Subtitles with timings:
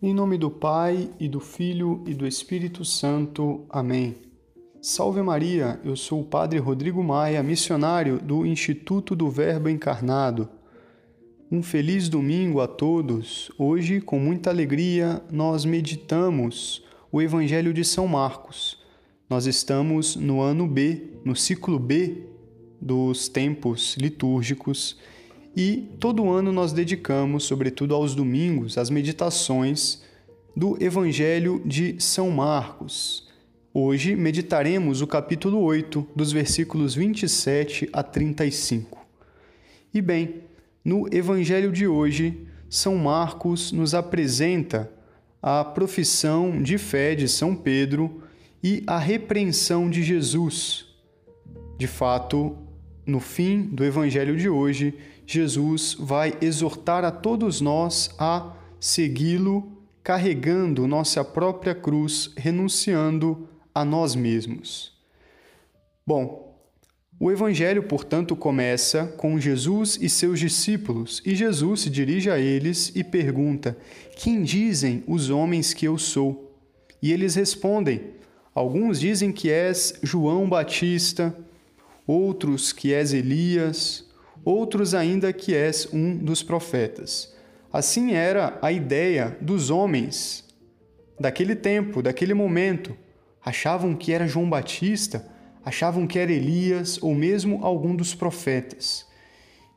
[0.00, 3.66] Em nome do Pai e do Filho e do Espírito Santo.
[3.68, 4.14] Amém.
[4.80, 10.48] Salve Maria, eu sou o Padre Rodrigo Maia, missionário do Instituto do Verbo Encarnado.
[11.50, 13.50] Um feliz domingo a todos.
[13.58, 18.78] Hoje, com muita alegria, nós meditamos o Evangelho de São Marcos.
[19.28, 22.22] Nós estamos no ano B, no ciclo B
[22.80, 24.96] dos tempos litúrgicos
[25.56, 30.02] e todo ano nós dedicamos, sobretudo aos domingos, as meditações
[30.56, 33.28] do Evangelho de São Marcos.
[33.72, 39.06] Hoje meditaremos o capítulo 8, dos versículos 27 a 35.
[39.94, 40.42] E bem,
[40.84, 44.90] no Evangelho de hoje, São Marcos nos apresenta
[45.40, 48.22] a profissão de fé de São Pedro
[48.62, 50.86] e a repreensão de Jesus.
[51.78, 52.56] De fato,
[53.08, 54.94] no fim do Evangelho de hoje,
[55.26, 59.72] Jesus vai exortar a todos nós a segui-lo
[60.04, 64.92] carregando nossa própria cruz, renunciando a nós mesmos.
[66.06, 66.54] Bom,
[67.18, 72.92] o Evangelho, portanto, começa com Jesus e seus discípulos, e Jesus se dirige a eles
[72.94, 73.76] e pergunta:
[74.16, 76.54] Quem dizem os homens que eu sou?
[77.02, 78.12] E eles respondem:
[78.54, 81.34] Alguns dizem que és João Batista,
[82.08, 84.08] outros que és Elias
[84.44, 87.34] outros ainda que és um dos profetas.
[87.70, 90.42] Assim era a ideia dos homens
[91.20, 92.96] daquele tempo, daquele momento.
[93.44, 95.30] Achavam que era João Batista,
[95.62, 99.06] achavam que era Elias ou mesmo algum dos profetas.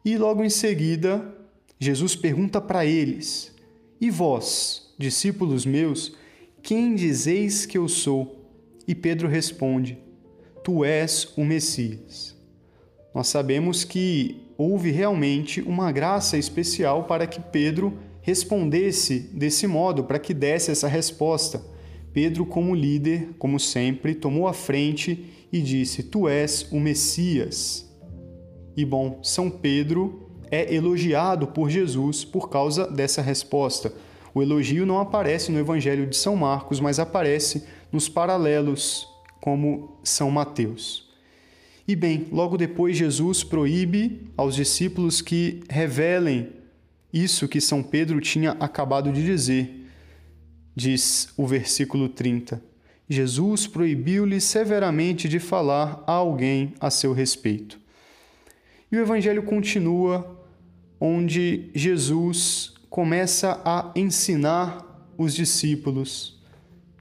[0.06, 1.36] E logo em seguida,
[1.78, 3.54] Jesus pergunta para eles:
[4.00, 6.16] E vós, discípulos meus,
[6.64, 8.50] quem dizeis que eu sou?
[8.88, 9.98] E Pedro responde:
[10.64, 12.36] Tu és o Messias.
[13.14, 20.20] Nós sabemos que houve realmente uma graça especial para que Pedro respondesse desse modo, para
[20.20, 21.62] que desse essa resposta.
[22.14, 27.90] Pedro, como líder, como sempre, tomou a frente e disse: Tu és o Messias.
[28.76, 33.94] E bom, São Pedro é elogiado por Jesus por causa dessa resposta.
[34.34, 39.08] O elogio não aparece no Evangelho de São Marcos, mas aparece nos paralelos,
[39.42, 41.12] como São Mateus.
[41.88, 46.50] E bem, logo depois Jesus proíbe aos discípulos que revelem
[47.12, 49.90] isso que São Pedro tinha acabado de dizer.
[50.74, 52.64] Diz o versículo 30.
[53.10, 57.78] Jesus proibiu-lhe severamente de falar a alguém a seu respeito.
[58.90, 60.40] E o evangelho continua
[60.98, 66.40] onde Jesus começa a ensinar os discípulos.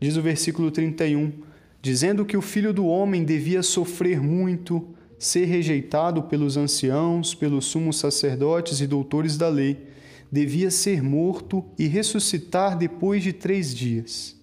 [0.01, 1.33] Diz o versículo 31:
[1.83, 4.87] dizendo que o filho do homem devia sofrer muito,
[5.19, 9.87] ser rejeitado pelos anciãos, pelos sumos sacerdotes e doutores da lei,
[10.31, 14.37] devia ser morto e ressuscitar depois de três dias.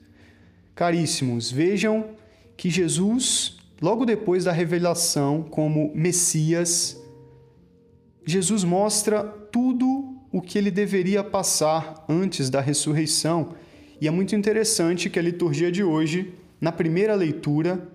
[0.76, 2.10] Caríssimos, vejam
[2.56, 7.00] que Jesus, logo depois da revelação como Messias,
[8.26, 13.56] Jesus mostra tudo o que ele deveria passar antes da ressurreição.
[14.02, 17.88] E é muito interessante que a liturgia de hoje na primeira leitura,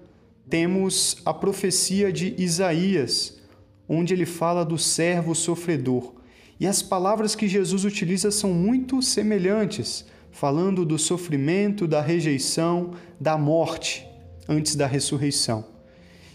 [0.48, 3.40] temos a profecia de Isaías,
[3.88, 6.14] onde ele fala do servo sofredor.
[6.60, 13.36] E as palavras que Jesus utiliza são muito semelhantes, falando do sofrimento, da rejeição, da
[13.36, 14.06] morte
[14.48, 15.64] antes da ressurreição.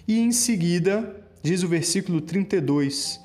[0.07, 3.21] E em seguida, diz o versículo 32,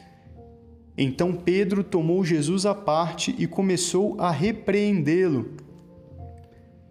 [0.96, 5.56] então Pedro tomou Jesus à parte e começou a repreendê-lo.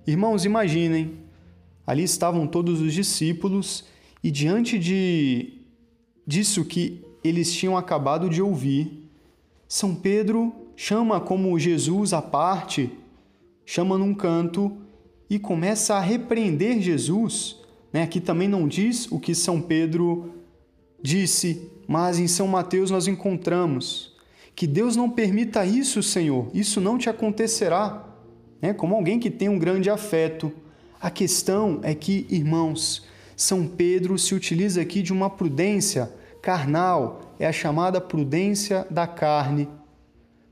[0.07, 1.20] Irmãos, imaginem
[1.91, 3.83] Ali estavam todos os discípulos
[4.23, 5.55] e diante de
[6.25, 9.09] disso que eles tinham acabado de ouvir,
[9.67, 12.89] São Pedro chama como Jesus à parte,
[13.65, 14.71] chama num canto
[15.29, 17.57] e começa a repreender Jesus.
[17.91, 18.03] Né?
[18.03, 20.31] Aqui também não diz o que São Pedro
[21.03, 24.15] disse, mas em São Mateus nós encontramos
[24.55, 28.07] que Deus não permita isso, Senhor, isso não te acontecerá.
[28.61, 28.73] Né?
[28.73, 30.53] Como alguém que tem um grande afeto
[31.01, 36.13] a questão é que, irmãos, São Pedro se utiliza aqui de uma prudência
[36.43, 39.67] carnal, é a chamada prudência da carne,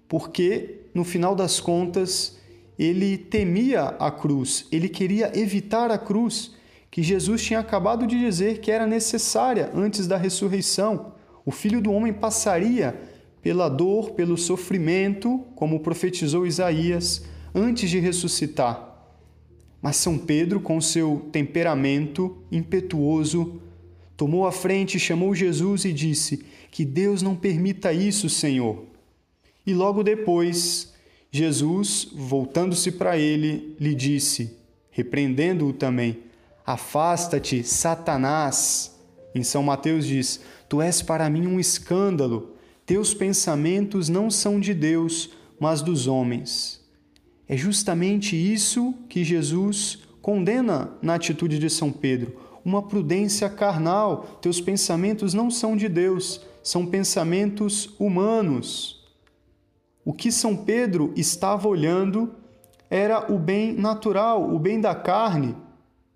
[0.08, 2.40] porque, no final das contas,
[2.80, 6.56] ele temia a cruz, ele queria evitar a cruz,
[6.90, 11.14] que Jesus tinha acabado de dizer que era necessária antes da ressurreição.
[11.46, 13.00] O filho do homem passaria
[13.44, 17.24] pela dor, pelo sofrimento, como profetizou Isaías,
[17.54, 18.89] antes de ressuscitar.
[19.82, 23.62] Mas São Pedro, com seu temperamento impetuoso,
[24.18, 28.84] tomou a frente, chamou Jesus e disse: Que Deus não permita isso, Senhor.
[29.66, 30.94] E logo depois,
[31.32, 34.58] Jesus, voltando-se para ele, lhe disse,
[34.92, 36.20] repreendendo-o também:
[36.66, 38.96] Afasta-te, Satanás.
[39.34, 42.56] Em São Mateus diz: Tu és para mim um escândalo.
[42.86, 45.30] Teus pensamentos não são de Deus,
[45.60, 46.79] mas dos homens.
[47.50, 54.38] É justamente isso que Jesus condena na atitude de São Pedro, uma prudência carnal.
[54.40, 59.04] Teus pensamentos não são de Deus, são pensamentos humanos.
[60.06, 62.36] O que São Pedro estava olhando
[62.88, 65.56] era o bem natural, o bem da carne.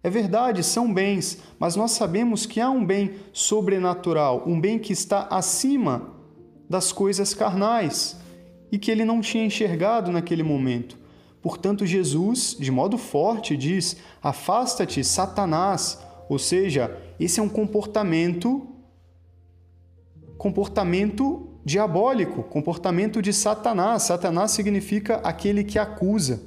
[0.04, 4.94] É verdade, são bens, mas nós sabemos que há um bem sobrenatural, um bem que
[4.94, 6.14] está acima
[6.70, 8.20] das coisas carnais
[8.72, 11.02] e que ele não tinha enxergado naquele momento.
[11.44, 16.00] Portanto, Jesus, de modo forte, diz: Afasta-te, Satanás.
[16.30, 18.70] Ou seja, esse é um comportamento
[20.38, 24.04] comportamento diabólico, comportamento de Satanás.
[24.04, 26.42] Satanás significa aquele que acusa.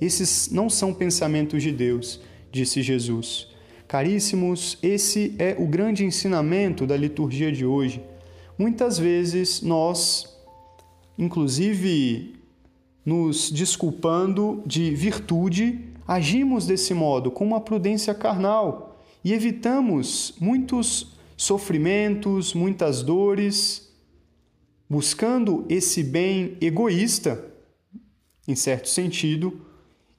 [0.00, 2.20] Esses não são pensamentos de Deus,
[2.50, 3.48] disse Jesus.
[3.86, 8.02] Caríssimos, esse é o grande ensinamento da liturgia de hoje.
[8.56, 10.36] Muitas vezes nós,
[11.18, 12.41] inclusive
[13.04, 22.54] nos desculpando de virtude, agimos desse modo, com uma prudência carnal, e evitamos muitos sofrimentos,
[22.54, 23.92] muitas dores,
[24.88, 27.44] buscando esse bem egoísta,
[28.46, 29.60] em certo sentido,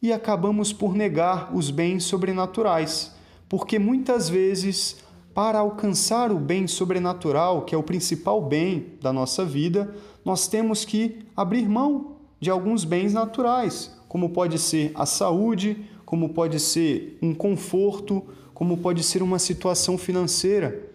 [0.02, 3.14] e acabamos por negar os bens sobrenaturais,
[3.48, 4.98] porque muitas vezes,
[5.34, 9.96] para alcançar o bem sobrenatural, que é o principal bem da nossa vida,
[10.26, 12.13] nós temos que abrir mão
[12.44, 18.22] de alguns bens naturais, como pode ser a saúde, como pode ser um conforto,
[18.54, 20.92] como pode ser uma situação financeira.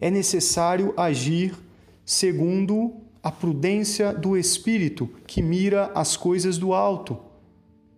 [0.00, 1.54] É necessário agir
[2.02, 7.18] segundo a prudência do espírito que mira as coisas do alto.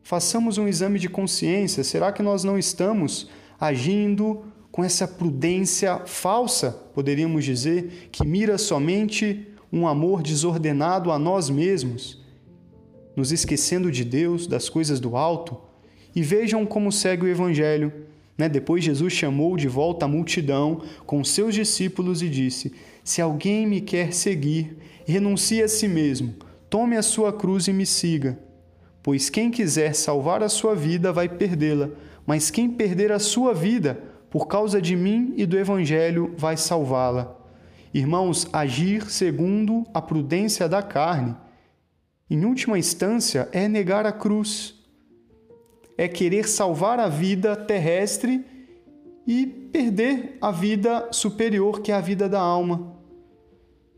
[0.02, 1.84] Façamos um exame de consciência.
[1.84, 3.28] Será que nós não estamos
[3.60, 4.42] agindo
[4.72, 12.18] com essa prudência falsa, poderíamos dizer, que mira somente um amor desordenado a nós mesmos,
[13.18, 15.60] nos esquecendo de Deus, das coisas do alto?
[16.14, 17.92] E vejam como segue o Evangelho.
[18.38, 18.48] Né?
[18.48, 22.72] Depois Jesus chamou de volta a multidão com seus discípulos e disse:
[23.02, 26.32] Se alguém me quer seguir, renuncie a si mesmo,
[26.70, 28.38] tome a sua cruz e me siga.
[29.02, 31.90] Pois quem quiser salvar a sua vida vai perdê-la,
[32.24, 34.00] mas quem perder a sua vida
[34.30, 37.36] por causa de mim e do Evangelho vai salvá-la.
[37.92, 41.34] Irmãos, agir segundo a prudência da carne,
[42.30, 44.74] em última instância, é negar a cruz,
[45.96, 48.44] é querer salvar a vida terrestre
[49.26, 52.96] e perder a vida superior, que é a vida da alma.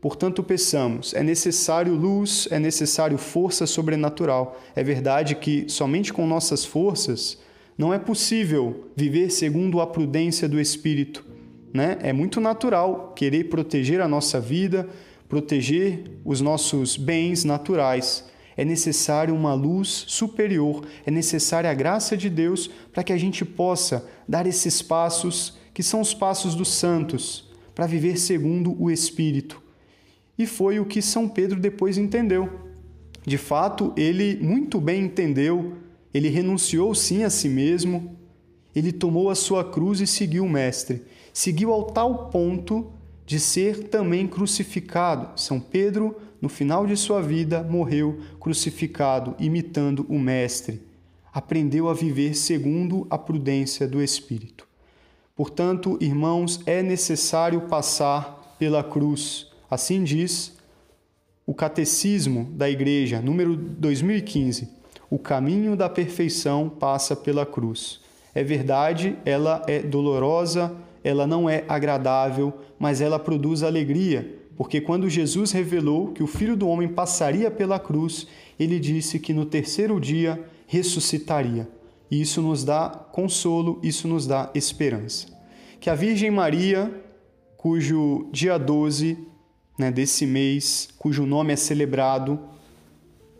[0.01, 4.59] Portanto, peçamos, é necessário luz, é necessário força sobrenatural.
[4.75, 7.37] É verdade que somente com nossas forças
[7.77, 11.23] não é possível viver segundo a prudência do Espírito.
[11.71, 11.97] Né?
[12.01, 14.89] É muito natural querer proteger a nossa vida,
[15.31, 18.29] proteger os nossos bens naturais.
[18.55, 23.43] É necessário uma luz superior, é necessária a graça de Deus para que a gente
[23.43, 29.61] possa dar esses passos que são os passos dos santos, para viver segundo o Espírito
[30.41, 32.49] e foi o que São Pedro depois entendeu.
[33.25, 35.73] De fato, ele muito bem entendeu,
[36.11, 38.17] ele renunciou sim a si mesmo,
[38.75, 41.03] ele tomou a sua cruz e seguiu o Mestre.
[41.31, 42.91] Seguiu ao tal ponto
[43.31, 45.39] de ser também crucificado.
[45.39, 50.81] São Pedro, no final de sua vida, morreu crucificado, imitando o Mestre.
[51.33, 54.67] Aprendeu a viver segundo a prudência do Espírito.
[55.33, 60.57] Portanto, irmãos, é necessário passar pela cruz Assim diz
[61.47, 64.67] o Catecismo da Igreja, número 2015.
[65.09, 68.01] O caminho da perfeição passa pela cruz.
[68.35, 75.09] É verdade, ela é dolorosa, ela não é agradável, mas ela produz alegria, porque quando
[75.09, 78.27] Jesus revelou que o Filho do Homem passaria pela cruz,
[78.59, 81.67] ele disse que no terceiro dia ressuscitaria.
[82.09, 85.27] E isso nos dá consolo, isso nos dá esperança.
[85.79, 86.91] Que a Virgem Maria,
[87.57, 89.17] cujo dia 12
[89.77, 92.39] né, desse mês, cujo nome é celebrado,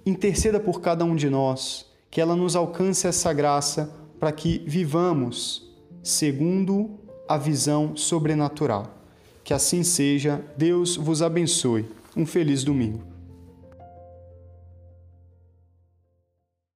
[0.05, 5.69] interceda por cada um de nós, que ela nos alcance essa graça para que vivamos
[6.01, 6.99] segundo
[7.33, 8.93] a visão sobrenatural.
[9.41, 11.85] Que assim seja, Deus vos abençoe.
[12.15, 13.10] Um feliz domingo.